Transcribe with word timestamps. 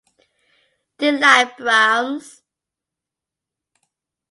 Do 0.97 1.05
You 1.05 1.19
Like 1.19 1.59
Brahms? 1.59 2.41